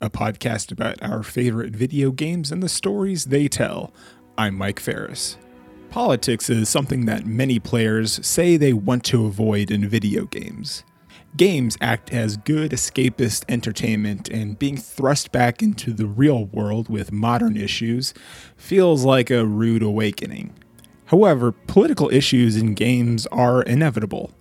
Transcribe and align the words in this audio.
a 0.00 0.10
podcast 0.10 0.70
about 0.70 1.02
our 1.02 1.22
favorite 1.22 1.74
video 1.74 2.10
games 2.10 2.52
and 2.52 2.62
the 2.62 2.68
stories 2.68 3.26
they 3.26 3.48
tell. 3.48 3.92
I'm 4.36 4.54
Mike 4.56 4.78
Ferris. 4.78 5.38
Politics 5.88 6.50
is 6.50 6.68
something 6.68 7.06
that 7.06 7.24
many 7.24 7.58
players 7.58 8.24
say 8.26 8.56
they 8.56 8.74
want 8.74 9.04
to 9.04 9.24
avoid 9.24 9.70
in 9.70 9.88
video 9.88 10.26
games. 10.26 10.84
Games 11.36 11.78
act 11.80 12.12
as 12.12 12.36
good 12.36 12.72
escapist 12.72 13.44
entertainment, 13.48 14.28
and 14.28 14.58
being 14.58 14.76
thrust 14.76 15.32
back 15.32 15.62
into 15.62 15.92
the 15.92 16.06
real 16.06 16.46
world 16.46 16.88
with 16.88 17.12
modern 17.12 17.56
issues 17.56 18.12
feels 18.56 19.04
like 19.04 19.30
a 19.30 19.46
rude 19.46 19.82
awakening. 19.82 20.52
However, 21.06 21.52
political 21.52 22.10
issues 22.12 22.56
in 22.56 22.74
games 22.74 23.26
are 23.28 23.62
inevitable. 23.62 24.32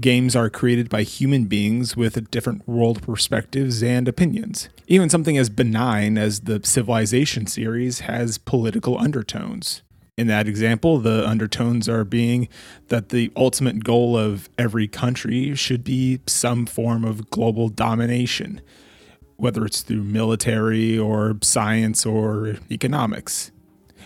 Games 0.00 0.34
are 0.34 0.50
created 0.50 0.88
by 0.88 1.04
human 1.04 1.44
beings 1.44 1.96
with 1.96 2.28
different 2.32 2.66
world 2.66 3.00
perspectives 3.00 3.80
and 3.80 4.08
opinions. 4.08 4.68
Even 4.88 5.08
something 5.08 5.38
as 5.38 5.48
benign 5.48 6.18
as 6.18 6.40
the 6.40 6.60
Civilization 6.64 7.46
series 7.46 8.00
has 8.00 8.36
political 8.36 8.98
undertones. 8.98 9.82
In 10.16 10.26
that 10.26 10.48
example, 10.48 10.98
the 10.98 11.26
undertones 11.26 11.88
are 11.88 12.04
being 12.04 12.48
that 12.88 13.10
the 13.10 13.30
ultimate 13.36 13.84
goal 13.84 14.16
of 14.18 14.48
every 14.58 14.88
country 14.88 15.54
should 15.54 15.84
be 15.84 16.20
some 16.26 16.66
form 16.66 17.04
of 17.04 17.30
global 17.30 17.68
domination, 17.68 18.60
whether 19.36 19.64
it's 19.64 19.82
through 19.82 20.02
military 20.02 20.98
or 20.98 21.36
science 21.40 22.04
or 22.04 22.56
economics. 22.68 23.52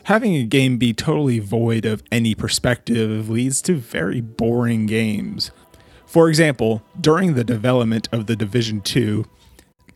Having 0.04 0.36
a 0.36 0.44
game 0.44 0.76
be 0.76 0.92
totally 0.92 1.38
void 1.38 1.86
of 1.86 2.02
any 2.12 2.34
perspective 2.34 3.30
leads 3.30 3.62
to 3.62 3.74
very 3.74 4.20
boring 4.20 4.86
games. 4.86 5.50
For 6.08 6.30
example, 6.30 6.82
during 6.98 7.34
the 7.34 7.44
development 7.44 8.08
of 8.12 8.26
The 8.26 8.34
Division 8.34 8.80
2, 8.80 9.26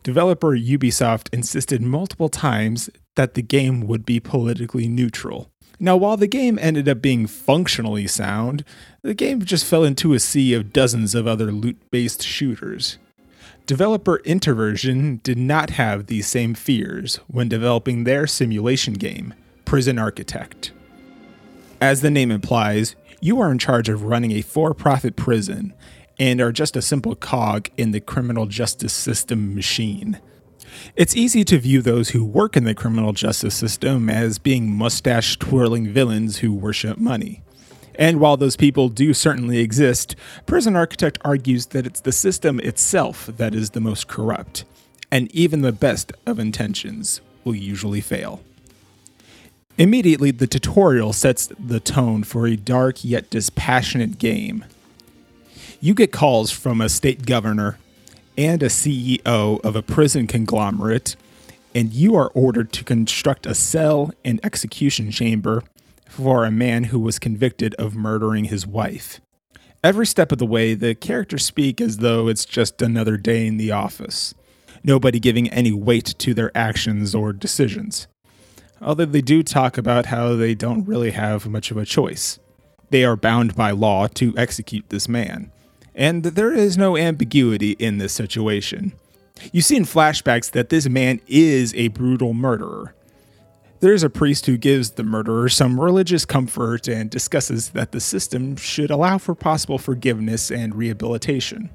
developer 0.03 0.55
Ubisoft 0.55 1.27
insisted 1.33 1.81
multiple 1.81 2.29
times 2.29 2.87
that 3.15 3.33
the 3.33 3.41
game 3.41 3.87
would 3.87 4.05
be 4.05 4.19
politically 4.19 4.87
neutral. 4.87 5.49
Now, 5.79 5.97
while 5.97 6.15
the 6.15 6.27
game 6.27 6.59
ended 6.61 6.87
up 6.87 7.01
being 7.01 7.25
functionally 7.25 8.05
sound, 8.05 8.63
the 9.01 9.15
game 9.15 9.43
just 9.43 9.65
fell 9.65 9.83
into 9.83 10.13
a 10.13 10.19
sea 10.19 10.53
of 10.53 10.71
dozens 10.71 11.15
of 11.15 11.25
other 11.25 11.51
loot 11.51 11.77
based 11.89 12.21
shooters. 12.21 12.99
Developer 13.65 14.19
Introversion 14.19 15.19
did 15.23 15.39
not 15.39 15.71
have 15.71 16.05
these 16.05 16.27
same 16.27 16.53
fears 16.53 17.15
when 17.27 17.49
developing 17.49 18.03
their 18.03 18.27
simulation 18.27 18.93
game, 18.93 19.33
Prison 19.65 19.97
Architect. 19.97 20.73
As 21.81 22.01
the 22.01 22.11
name 22.11 22.29
implies, 22.29 22.95
you 23.19 23.39
are 23.41 23.51
in 23.51 23.57
charge 23.57 23.89
of 23.89 24.03
running 24.03 24.31
a 24.31 24.41
for 24.41 24.73
profit 24.73 25.15
prison 25.15 25.73
and 26.19 26.39
are 26.41 26.51
just 26.51 26.75
a 26.75 26.81
simple 26.81 27.15
cog 27.15 27.69
in 27.77 27.91
the 27.91 27.99
criminal 27.99 28.45
justice 28.45 28.93
system 28.93 29.55
machine. 29.55 30.19
It's 30.95 31.15
easy 31.15 31.43
to 31.45 31.57
view 31.57 31.81
those 31.81 32.09
who 32.09 32.23
work 32.23 32.57
in 32.57 32.63
the 32.63 32.73
criminal 32.73 33.13
justice 33.13 33.55
system 33.55 34.09
as 34.09 34.39
being 34.39 34.71
mustache 34.71 35.37
twirling 35.37 35.91
villains 35.91 36.39
who 36.39 36.53
worship 36.53 36.97
money. 36.97 37.41
And 37.95 38.19
while 38.19 38.37
those 38.37 38.55
people 38.55 38.89
do 38.89 39.13
certainly 39.13 39.59
exist, 39.59 40.15
Prison 40.45 40.75
Architect 40.75 41.19
argues 41.23 41.67
that 41.67 41.85
it's 41.85 42.01
the 42.01 42.11
system 42.11 42.59
itself 42.59 43.27
that 43.37 43.53
is 43.53 43.71
the 43.71 43.79
most 43.79 44.07
corrupt, 44.07 44.65
and 45.11 45.31
even 45.31 45.61
the 45.61 45.71
best 45.71 46.11
of 46.25 46.39
intentions 46.39 47.21
will 47.43 47.55
usually 47.55 48.01
fail. 48.01 48.41
Immediately, 49.77 50.31
the 50.31 50.47
tutorial 50.47 51.13
sets 51.13 51.51
the 51.59 51.79
tone 51.79 52.23
for 52.23 52.47
a 52.47 52.55
dark 52.55 53.03
yet 53.03 53.29
dispassionate 53.29 54.17
game. 54.17 54.65
You 55.83 55.93
get 55.93 56.13
calls 56.13 56.49
from 56.49 56.79
a 56.79 56.87
state 56.87 57.25
governor 57.25 57.77
and 58.37 58.63
a 58.63 58.67
CEO 58.67 59.59
of 59.65 59.75
a 59.75 59.81
prison 59.81 60.27
conglomerate, 60.27 61.17
and 61.75 61.91
you 61.91 62.15
are 62.15 62.31
ordered 62.33 62.71
to 62.71 62.85
construct 62.85 63.45
a 63.45 63.53
cell 63.53 64.13
and 64.23 64.39
execution 64.45 65.11
chamber 65.11 65.61
for 66.07 66.45
a 66.45 66.51
man 66.51 66.85
who 66.85 67.01
was 67.01 67.19
convicted 67.19 67.75
of 67.75 67.97
murdering 67.97 68.45
his 68.45 68.65
wife. 68.65 69.19
Every 69.83 70.05
step 70.05 70.31
of 70.31 70.37
the 70.37 70.45
way, 70.45 70.73
the 70.73 70.95
characters 70.95 71.43
speak 71.43 71.81
as 71.81 71.97
though 71.97 72.29
it's 72.29 72.45
just 72.45 72.81
another 72.81 73.17
day 73.17 73.45
in 73.45 73.57
the 73.57 73.73
office, 73.73 74.33
nobody 74.85 75.19
giving 75.19 75.49
any 75.49 75.73
weight 75.73 76.15
to 76.19 76.33
their 76.33 76.57
actions 76.57 77.13
or 77.13 77.33
decisions. 77.33 78.07
Although 78.81 79.03
they 79.03 79.21
do 79.21 79.43
talk 79.43 79.77
about 79.77 80.05
how 80.05 80.37
they 80.37 80.55
don't 80.55 80.87
really 80.87 81.11
have 81.11 81.45
much 81.45 81.71
of 81.71 81.77
a 81.77 81.83
choice. 81.83 82.39
They 82.89 83.03
are 83.03 83.17
bound 83.17 83.55
by 83.55 83.71
law 83.71 84.07
to 84.07 84.33
execute 84.37 84.87
this 84.87 85.09
man 85.09 85.51
and 85.95 86.23
there 86.23 86.53
is 86.53 86.77
no 86.77 86.97
ambiguity 86.97 87.71
in 87.71 87.97
this 87.97 88.13
situation. 88.13 88.93
You 89.51 89.61
see 89.61 89.75
in 89.75 89.83
flashbacks 89.83 90.51
that 90.51 90.69
this 90.69 90.87
man 90.87 91.19
is 91.27 91.73
a 91.75 91.89
brutal 91.89 92.33
murderer. 92.33 92.93
There 93.79 93.93
is 93.93 94.03
a 94.03 94.09
priest 94.09 94.45
who 94.45 94.55
gives 94.55 94.91
the 94.91 95.03
murderer 95.03 95.49
some 95.49 95.79
religious 95.79 96.23
comfort 96.23 96.87
and 96.87 97.09
discusses 97.09 97.71
that 97.71 97.91
the 97.91 97.99
system 97.99 98.55
should 98.55 98.89
allow 98.89 99.17
for 99.17 99.35
possible 99.35 99.77
forgiveness 99.77 100.49
and 100.49 100.73
rehabilitation. 100.73 101.69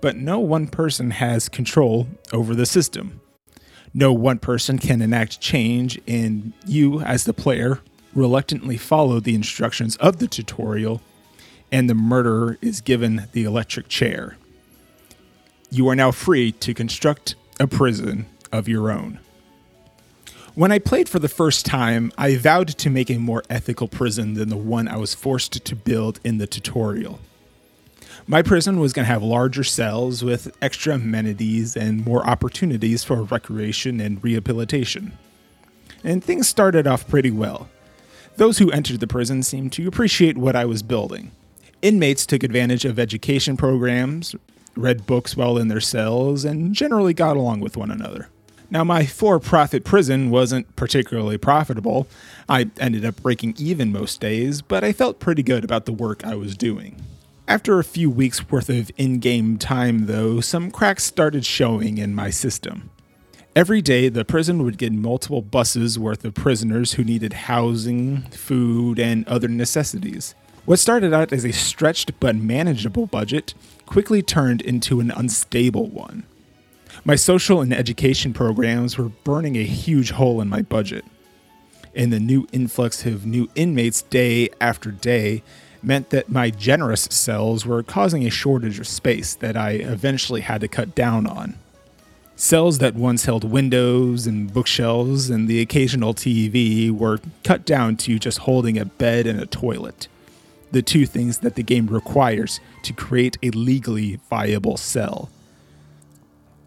But 0.00 0.16
no 0.16 0.38
one 0.38 0.68
person 0.68 1.10
has 1.10 1.48
control 1.48 2.08
over 2.32 2.54
the 2.54 2.66
system. 2.66 3.20
No 3.92 4.12
one 4.12 4.38
person 4.38 4.78
can 4.78 5.02
enact 5.02 5.40
change, 5.40 6.00
and 6.08 6.52
you, 6.66 7.00
as 7.00 7.24
the 7.24 7.34
player, 7.34 7.80
reluctantly 8.14 8.76
follow 8.76 9.20
the 9.20 9.34
instructions 9.34 9.96
of 9.96 10.18
the 10.18 10.26
tutorial 10.26 11.00
and 11.74 11.90
the 11.90 11.94
murderer 11.94 12.56
is 12.62 12.80
given 12.80 13.26
the 13.32 13.42
electric 13.42 13.88
chair. 13.88 14.36
You 15.70 15.88
are 15.88 15.96
now 15.96 16.12
free 16.12 16.52
to 16.52 16.72
construct 16.72 17.34
a 17.58 17.66
prison 17.66 18.26
of 18.52 18.68
your 18.68 18.92
own. 18.92 19.18
When 20.54 20.70
I 20.70 20.78
played 20.78 21.08
for 21.08 21.18
the 21.18 21.28
first 21.28 21.66
time, 21.66 22.12
I 22.16 22.36
vowed 22.36 22.68
to 22.68 22.90
make 22.90 23.10
a 23.10 23.18
more 23.18 23.42
ethical 23.50 23.88
prison 23.88 24.34
than 24.34 24.50
the 24.50 24.56
one 24.56 24.86
I 24.86 24.96
was 24.98 25.14
forced 25.16 25.64
to 25.64 25.74
build 25.74 26.20
in 26.22 26.38
the 26.38 26.46
tutorial. 26.46 27.18
My 28.28 28.40
prison 28.40 28.78
was 28.78 28.92
going 28.92 29.06
to 29.06 29.12
have 29.12 29.24
larger 29.24 29.64
cells 29.64 30.22
with 30.22 30.56
extra 30.62 30.94
amenities 30.94 31.76
and 31.76 32.06
more 32.06 32.24
opportunities 32.24 33.02
for 33.02 33.24
recreation 33.24 33.98
and 33.98 34.22
rehabilitation. 34.22 35.18
And 36.04 36.22
things 36.22 36.48
started 36.48 36.86
off 36.86 37.08
pretty 37.08 37.32
well. 37.32 37.68
Those 38.36 38.58
who 38.58 38.70
entered 38.70 39.00
the 39.00 39.08
prison 39.08 39.42
seemed 39.42 39.72
to 39.72 39.88
appreciate 39.88 40.38
what 40.38 40.54
I 40.54 40.66
was 40.66 40.84
building. 40.84 41.32
Inmates 41.84 42.24
took 42.24 42.42
advantage 42.42 42.86
of 42.86 42.98
education 42.98 43.58
programs, 43.58 44.34
read 44.74 45.04
books 45.04 45.36
while 45.36 45.58
in 45.58 45.68
their 45.68 45.82
cells, 45.82 46.42
and 46.42 46.74
generally 46.74 47.12
got 47.12 47.36
along 47.36 47.60
with 47.60 47.76
one 47.76 47.90
another. 47.90 48.30
Now, 48.70 48.84
my 48.84 49.04
for 49.04 49.38
profit 49.38 49.84
prison 49.84 50.30
wasn't 50.30 50.76
particularly 50.76 51.36
profitable. 51.36 52.08
I 52.48 52.70
ended 52.80 53.04
up 53.04 53.20
breaking 53.20 53.56
even 53.58 53.92
most 53.92 54.18
days, 54.18 54.62
but 54.62 54.82
I 54.82 54.94
felt 54.94 55.20
pretty 55.20 55.42
good 55.42 55.62
about 55.62 55.84
the 55.84 55.92
work 55.92 56.24
I 56.24 56.36
was 56.36 56.56
doing. 56.56 57.02
After 57.46 57.78
a 57.78 57.84
few 57.84 58.08
weeks 58.08 58.50
worth 58.50 58.70
of 58.70 58.90
in 58.96 59.18
game 59.18 59.58
time, 59.58 60.06
though, 60.06 60.40
some 60.40 60.70
cracks 60.70 61.04
started 61.04 61.44
showing 61.44 61.98
in 61.98 62.14
my 62.14 62.30
system. 62.30 62.88
Every 63.54 63.82
day, 63.82 64.08
the 64.08 64.24
prison 64.24 64.64
would 64.64 64.78
get 64.78 64.94
multiple 64.94 65.42
buses 65.42 65.98
worth 65.98 66.24
of 66.24 66.32
prisoners 66.32 66.94
who 66.94 67.04
needed 67.04 67.34
housing, 67.34 68.22
food, 68.30 68.98
and 68.98 69.28
other 69.28 69.48
necessities. 69.48 70.34
What 70.66 70.78
started 70.78 71.12
out 71.12 71.30
as 71.30 71.44
a 71.44 71.52
stretched 71.52 72.18
but 72.20 72.36
manageable 72.36 73.04
budget 73.04 73.52
quickly 73.84 74.22
turned 74.22 74.62
into 74.62 74.98
an 74.98 75.10
unstable 75.10 75.88
one. 75.88 76.24
My 77.04 77.16
social 77.16 77.60
and 77.60 77.74
education 77.74 78.32
programs 78.32 78.96
were 78.96 79.10
burning 79.10 79.56
a 79.56 79.64
huge 79.64 80.12
hole 80.12 80.40
in 80.40 80.48
my 80.48 80.62
budget. 80.62 81.04
And 81.94 82.10
the 82.10 82.18
new 82.18 82.46
influx 82.50 83.04
of 83.04 83.26
new 83.26 83.50
inmates 83.54 84.00
day 84.00 84.48
after 84.58 84.90
day 84.90 85.42
meant 85.82 86.08
that 86.10 86.30
my 86.30 86.48
generous 86.48 87.02
cells 87.10 87.66
were 87.66 87.82
causing 87.82 88.26
a 88.26 88.30
shortage 88.30 88.78
of 88.78 88.86
space 88.86 89.34
that 89.34 89.58
I 89.58 89.72
eventually 89.72 90.40
had 90.40 90.62
to 90.62 90.68
cut 90.68 90.94
down 90.94 91.26
on. 91.26 91.58
Cells 92.36 92.78
that 92.78 92.94
once 92.94 93.26
held 93.26 93.44
windows 93.44 94.26
and 94.26 94.50
bookshelves 94.50 95.28
and 95.28 95.46
the 95.46 95.60
occasional 95.60 96.14
TV 96.14 96.90
were 96.90 97.20
cut 97.42 97.66
down 97.66 97.98
to 97.98 98.18
just 98.18 98.38
holding 98.38 98.78
a 98.78 98.86
bed 98.86 99.26
and 99.26 99.38
a 99.38 99.46
toilet 99.46 100.08
the 100.74 100.82
two 100.82 101.06
things 101.06 101.38
that 101.38 101.54
the 101.54 101.62
game 101.62 101.86
requires 101.86 102.58
to 102.82 102.92
create 102.92 103.38
a 103.44 103.50
legally 103.50 104.18
viable 104.28 104.76
cell. 104.76 105.30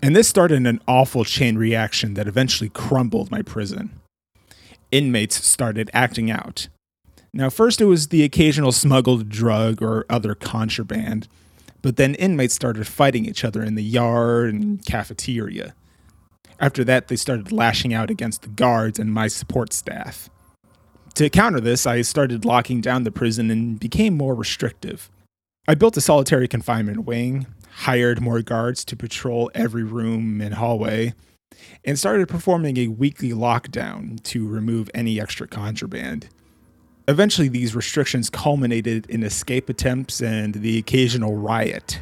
And 0.01 0.15
this 0.15 0.29
started 0.29 0.65
an 0.65 0.79
awful 0.87 1.25
chain 1.25 1.57
reaction 1.57 2.13
that 2.13 2.25
eventually 2.25 2.69
crumbled 2.69 3.29
my 3.29 3.41
prison. 3.41 3.91
inmates 4.93 5.45
started 5.45 5.89
acting 5.93 6.31
out. 6.31 6.69
Now, 7.33 7.49
first 7.49 7.81
it 7.81 7.85
was 7.85 8.07
the 8.07 8.23
occasional 8.23 8.71
smuggled 8.71 9.27
drug 9.27 9.81
or 9.81 10.05
other 10.09 10.33
contraband, 10.33 11.27
but 11.81 11.97
then 11.97 12.15
inmates 12.15 12.55
started 12.55 12.87
fighting 12.87 13.25
each 13.25 13.43
other 13.43 13.61
in 13.61 13.75
the 13.75 13.83
yard 13.83 14.53
and 14.53 14.85
cafeteria. 14.85 15.75
After 16.61 16.85
that, 16.85 17.09
they 17.09 17.17
started 17.17 17.51
lashing 17.51 17.93
out 17.93 18.09
against 18.09 18.43
the 18.43 18.47
guards 18.47 18.99
and 18.99 19.13
my 19.13 19.27
support 19.27 19.73
staff. 19.73 20.29
To 21.17 21.31
counter 21.31 21.59
this, 21.59 21.87
I 21.87 22.03
started 22.03 22.45
locking 22.45 22.79
down 22.79 23.03
the 23.03 23.09
prison 23.09 23.49
and 23.49 23.79
became 23.79 24.15
more 24.15 24.35
restrictive. 24.35 25.09
I 25.67 25.73
built 25.73 25.97
a 25.97 26.01
solitary 26.01 26.47
confinement 26.47 27.05
wing, 27.05 27.47
hired 27.71 28.21
more 28.21 28.43
guards 28.43 28.85
to 28.85 28.95
patrol 28.95 29.49
every 29.55 29.83
room 29.83 30.41
and 30.41 30.53
hallway, 30.53 31.15
and 31.83 31.97
started 31.97 32.27
performing 32.27 32.77
a 32.77 32.89
weekly 32.89 33.31
lockdown 33.31 34.21
to 34.25 34.47
remove 34.47 34.91
any 34.93 35.19
extra 35.19 35.47
contraband. 35.47 36.29
Eventually, 37.07 37.47
these 37.47 37.75
restrictions 37.75 38.29
culminated 38.29 39.07
in 39.07 39.23
escape 39.23 39.69
attempts 39.69 40.21
and 40.21 40.53
the 40.53 40.77
occasional 40.77 41.35
riot. 41.35 41.99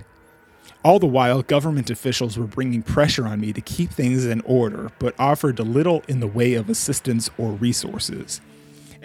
All 0.84 1.00
the 1.00 1.08
while, 1.08 1.42
government 1.42 1.90
officials 1.90 2.38
were 2.38 2.48
bringing 2.48 2.84
pressure 2.84 3.26
on 3.26 3.40
me 3.40 3.54
to 3.54 3.62
keep 3.62 3.92
things 3.92 4.26
in 4.26 4.42
order, 4.42 4.92
but 5.00 5.16
offered 5.18 5.58
little 5.60 6.04
in 6.10 6.20
the 6.20 6.28
way 6.28 6.56
of 6.56 6.70
assistance 6.70 7.30
or 7.38 7.54
resources, 7.54 8.42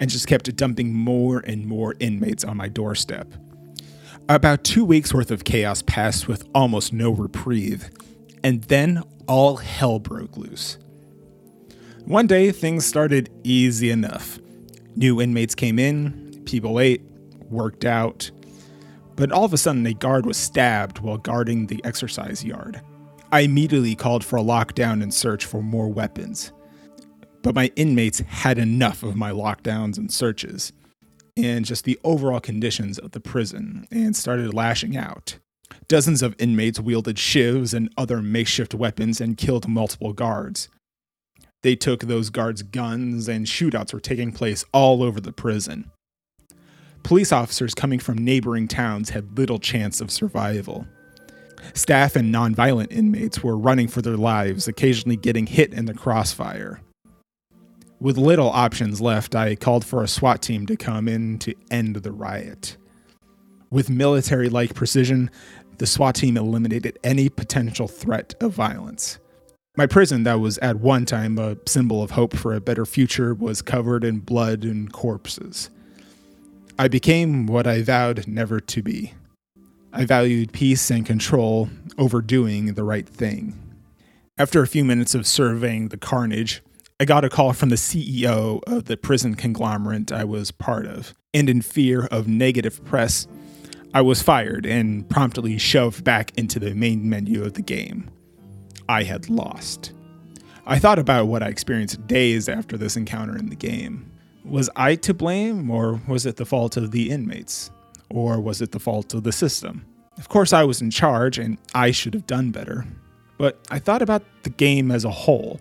and 0.01 0.09
just 0.09 0.27
kept 0.27 0.53
dumping 0.55 0.93
more 0.93 1.39
and 1.45 1.65
more 1.65 1.95
inmates 1.99 2.43
on 2.43 2.57
my 2.57 2.67
doorstep. 2.67 3.31
About 4.27 4.63
two 4.63 4.83
weeks 4.83 5.13
worth 5.13 5.31
of 5.31 5.43
chaos 5.43 5.81
passed 5.83 6.27
with 6.27 6.43
almost 6.55 6.91
no 6.91 7.11
reprieve, 7.11 7.89
and 8.43 8.63
then 8.63 9.03
all 9.27 9.57
hell 9.57 9.99
broke 9.99 10.35
loose. 10.35 10.77
One 12.05 12.25
day, 12.25 12.51
things 12.51 12.85
started 12.85 13.29
easy 13.43 13.91
enough. 13.91 14.39
New 14.95 15.21
inmates 15.21 15.53
came 15.53 15.77
in, 15.77 16.41
people 16.45 16.79
ate, 16.79 17.03
worked 17.49 17.85
out, 17.85 18.31
but 19.15 19.31
all 19.31 19.45
of 19.45 19.53
a 19.53 19.57
sudden 19.57 19.85
a 19.85 19.93
guard 19.93 20.25
was 20.25 20.37
stabbed 20.37 20.99
while 20.99 21.17
guarding 21.17 21.67
the 21.67 21.79
exercise 21.85 22.43
yard. 22.43 22.81
I 23.31 23.41
immediately 23.41 23.95
called 23.95 24.25
for 24.25 24.37
a 24.37 24.43
lockdown 24.43 25.03
and 25.03 25.13
search 25.13 25.45
for 25.45 25.61
more 25.61 25.87
weapons. 25.87 26.51
But 27.43 27.55
my 27.55 27.71
inmates 27.75 28.19
had 28.19 28.57
enough 28.57 29.03
of 29.03 29.15
my 29.15 29.31
lockdowns 29.31 29.97
and 29.97 30.11
searches 30.11 30.73
and 31.37 31.65
just 31.65 31.85
the 31.85 31.99
overall 32.03 32.39
conditions 32.39 32.99
of 32.99 33.11
the 33.11 33.19
prison 33.19 33.87
and 33.91 34.15
started 34.15 34.53
lashing 34.53 34.95
out. 34.95 35.37
Dozens 35.87 36.21
of 36.21 36.35
inmates 36.37 36.79
wielded 36.79 37.15
shivs 37.15 37.73
and 37.73 37.91
other 37.97 38.21
makeshift 38.21 38.73
weapons 38.73 39.21
and 39.21 39.37
killed 39.37 39.67
multiple 39.67 40.13
guards. 40.13 40.69
They 41.63 41.75
took 41.75 42.01
those 42.01 42.29
guards' 42.29 42.63
guns, 42.63 43.27
and 43.27 43.45
shootouts 43.45 43.93
were 43.93 43.99
taking 43.99 44.31
place 44.31 44.65
all 44.73 45.03
over 45.03 45.21
the 45.21 45.31
prison. 45.31 45.91
Police 47.03 47.31
officers 47.31 47.73
coming 47.73 47.99
from 47.99 48.17
neighboring 48.17 48.67
towns 48.67 49.11
had 49.11 49.37
little 49.37 49.59
chance 49.59 50.01
of 50.01 50.11
survival. 50.11 50.87
Staff 51.73 52.15
and 52.15 52.33
nonviolent 52.33 52.91
inmates 52.91 53.43
were 53.43 53.57
running 53.57 53.87
for 53.87 54.01
their 54.01 54.17
lives, 54.17 54.67
occasionally 54.67 55.17
getting 55.17 55.45
hit 55.45 55.73
in 55.73 55.85
the 55.85 55.93
crossfire. 55.93 56.81
With 58.01 58.17
little 58.17 58.49
options 58.49 58.99
left, 58.99 59.35
I 59.35 59.53
called 59.53 59.85
for 59.85 60.01
a 60.01 60.07
SWAT 60.07 60.41
team 60.41 60.65
to 60.65 60.75
come 60.75 61.07
in 61.07 61.37
to 61.37 61.53
end 61.69 61.97
the 61.97 62.11
riot. 62.11 62.75
With 63.69 63.91
military 63.91 64.49
like 64.49 64.73
precision, 64.73 65.29
the 65.77 65.85
SWAT 65.85 66.15
team 66.15 66.35
eliminated 66.35 66.97
any 67.03 67.29
potential 67.29 67.87
threat 67.87 68.33
of 68.41 68.53
violence. 68.53 69.19
My 69.77 69.85
prison, 69.85 70.23
that 70.23 70.39
was 70.39 70.57
at 70.57 70.77
one 70.77 71.05
time 71.05 71.37
a 71.37 71.57
symbol 71.67 72.01
of 72.01 72.09
hope 72.09 72.35
for 72.35 72.55
a 72.55 72.59
better 72.59 72.87
future, 72.87 73.35
was 73.35 73.61
covered 73.61 74.03
in 74.03 74.17
blood 74.17 74.63
and 74.63 74.91
corpses. 74.91 75.69
I 76.79 76.87
became 76.87 77.45
what 77.45 77.67
I 77.67 77.83
vowed 77.83 78.27
never 78.27 78.59
to 78.59 78.81
be. 78.81 79.13
I 79.93 80.05
valued 80.05 80.53
peace 80.53 80.89
and 80.89 81.05
control 81.05 81.69
over 81.99 82.23
doing 82.23 82.73
the 82.73 82.83
right 82.83 83.07
thing. 83.07 83.61
After 84.39 84.63
a 84.63 84.67
few 84.67 84.83
minutes 84.83 85.13
of 85.13 85.27
surveying 85.27 85.89
the 85.89 85.97
carnage, 85.97 86.63
I 87.01 87.05
got 87.05 87.25
a 87.25 87.29
call 87.29 87.53
from 87.53 87.69
the 87.69 87.77
CEO 87.77 88.61
of 88.67 88.85
the 88.85 88.95
prison 88.95 89.33
conglomerate 89.33 90.11
I 90.11 90.23
was 90.23 90.51
part 90.51 90.85
of, 90.85 91.15
and 91.33 91.49
in 91.49 91.63
fear 91.63 92.05
of 92.11 92.27
negative 92.27 92.85
press, 92.85 93.27
I 93.91 94.01
was 94.01 94.21
fired 94.21 94.67
and 94.67 95.09
promptly 95.09 95.57
shoved 95.57 96.03
back 96.03 96.31
into 96.37 96.59
the 96.59 96.75
main 96.75 97.09
menu 97.09 97.43
of 97.43 97.55
the 97.55 97.63
game. 97.63 98.11
I 98.87 99.01
had 99.01 99.31
lost. 99.31 99.93
I 100.67 100.77
thought 100.77 100.99
about 100.99 101.25
what 101.25 101.41
I 101.41 101.47
experienced 101.47 102.05
days 102.05 102.47
after 102.47 102.77
this 102.77 102.95
encounter 102.95 103.35
in 103.35 103.49
the 103.49 103.55
game. 103.55 104.11
Was 104.45 104.69
I 104.75 104.93
to 104.97 105.15
blame, 105.15 105.71
or 105.71 105.99
was 106.07 106.27
it 106.27 106.35
the 106.35 106.45
fault 106.45 106.77
of 106.77 106.91
the 106.91 107.09
inmates? 107.09 107.71
Or 108.11 108.39
was 108.39 108.61
it 108.61 108.73
the 108.73 108.79
fault 108.79 109.15
of 109.15 109.23
the 109.23 109.31
system? 109.31 109.87
Of 110.19 110.29
course, 110.29 110.53
I 110.53 110.65
was 110.65 110.83
in 110.83 110.91
charge 110.91 111.39
and 111.39 111.57
I 111.73 111.89
should 111.89 112.13
have 112.13 112.27
done 112.27 112.51
better. 112.51 112.85
But 113.39 113.57
I 113.71 113.79
thought 113.79 114.03
about 114.03 114.21
the 114.43 114.51
game 114.51 114.91
as 114.91 115.03
a 115.03 115.09
whole. 115.09 115.59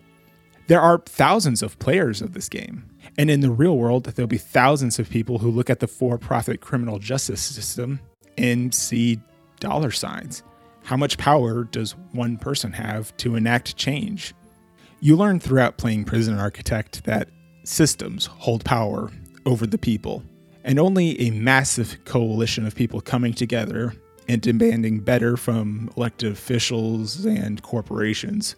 There 0.70 0.80
are 0.80 1.02
thousands 1.04 1.64
of 1.64 1.76
players 1.80 2.22
of 2.22 2.32
this 2.32 2.48
game. 2.48 2.88
And 3.18 3.28
in 3.28 3.40
the 3.40 3.50
real 3.50 3.76
world, 3.76 4.04
there'll 4.04 4.28
be 4.28 4.38
thousands 4.38 5.00
of 5.00 5.10
people 5.10 5.38
who 5.38 5.50
look 5.50 5.68
at 5.68 5.80
the 5.80 5.88
for 5.88 6.16
profit 6.16 6.60
criminal 6.60 7.00
justice 7.00 7.42
system 7.42 7.98
and 8.38 8.72
see 8.72 9.18
dollar 9.58 9.90
signs. 9.90 10.44
How 10.84 10.96
much 10.96 11.18
power 11.18 11.64
does 11.64 11.96
one 12.12 12.36
person 12.36 12.70
have 12.70 13.16
to 13.16 13.34
enact 13.34 13.76
change? 13.76 14.32
You 15.00 15.16
learn 15.16 15.40
throughout 15.40 15.76
playing 15.76 16.04
Prison 16.04 16.38
Architect 16.38 17.02
that 17.02 17.30
systems 17.64 18.26
hold 18.26 18.64
power 18.64 19.10
over 19.46 19.66
the 19.66 19.76
people, 19.76 20.22
and 20.62 20.78
only 20.78 21.20
a 21.20 21.32
massive 21.32 21.98
coalition 22.04 22.64
of 22.64 22.76
people 22.76 23.00
coming 23.00 23.34
together 23.34 23.92
and 24.28 24.40
demanding 24.40 25.00
better 25.00 25.36
from 25.36 25.90
elected 25.96 26.30
officials 26.30 27.24
and 27.24 27.60
corporations 27.60 28.54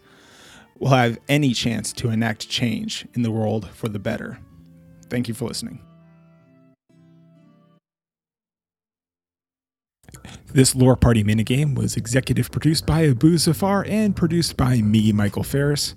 will 0.79 0.89
have 0.89 1.19
any 1.29 1.53
chance 1.53 1.93
to 1.93 2.09
enact 2.09 2.49
change 2.49 3.07
in 3.13 3.21
the 3.21 3.31
world 3.31 3.69
for 3.69 3.89
the 3.89 3.99
better. 3.99 4.39
Thank 5.09 5.27
you 5.27 5.33
for 5.33 5.47
listening. 5.47 5.81
This 10.53 10.75
Lore 10.75 10.95
Party 10.95 11.23
minigame 11.23 11.75
was 11.75 11.95
executive 11.95 12.51
produced 12.51 12.85
by 12.85 13.07
Abu 13.07 13.37
Zafar 13.37 13.85
and 13.89 14.15
produced 14.15 14.55
by 14.55 14.81
me, 14.81 15.11
Michael 15.11 15.43
Ferris. 15.43 15.95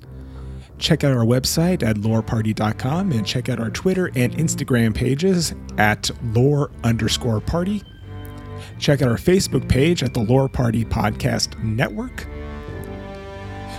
Check 0.79 1.05
out 1.05 1.13
our 1.13 1.25
website 1.25 1.83
at 1.83 1.97
loreparty.com 1.97 3.13
and 3.13 3.27
check 3.27 3.49
out 3.49 3.61
our 3.61 3.71
Twitter 3.71 4.07
and 4.15 4.33
Instagram 4.35 4.95
pages 4.95 5.55
at 5.79 6.11
lore 6.35 6.71
underscore 6.85 7.41
party. 7.41 7.83
Check 8.79 9.03
out 9.03 9.09
our 9.09 9.17
Facebook 9.17 9.69
page 9.69 10.03
at 10.03 10.13
the 10.13 10.21
Lore 10.21 10.49
Party 10.49 10.85
Podcast 10.85 11.63
Network. 11.63 12.27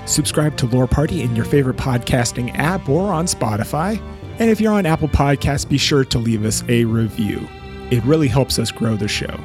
Subscribe 0.08 0.58
to 0.58 0.66
Lore 0.66 0.88
Party 0.88 1.22
in 1.22 1.36
your 1.36 1.46
favorite 1.46 1.78
podcasting 1.78 2.58
app 2.58 2.88
or 2.90 3.12
on 3.12 3.26
Spotify. 3.26 4.02
And 4.40 4.50
if 4.50 4.62
you're 4.62 4.74
on 4.74 4.86
Apple 4.86 5.10
Podcasts, 5.10 5.68
be 5.68 5.78
sure 5.78 6.06
to 6.06 6.18
leave 6.18 6.46
us 6.46 6.64
a 6.70 6.86
review. 6.86 7.48
It 7.92 8.04
really 8.04 8.28
helps 8.28 8.58
us 8.58 8.72
grow 8.72 8.96
the 8.96 9.08
show. 9.08 9.40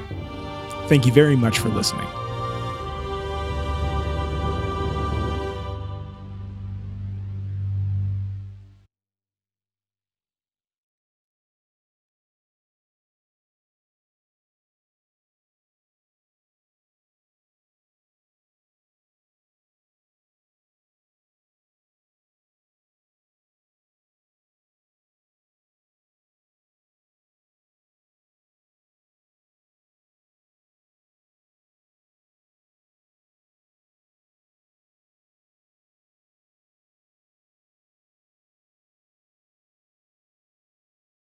Thank 0.89 1.07
you 1.07 1.13
very 1.13 1.37
much 1.37 1.59
for 1.59 1.69
listening. 1.69 2.07